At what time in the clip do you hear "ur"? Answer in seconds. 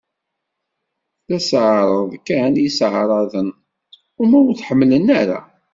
4.47-4.53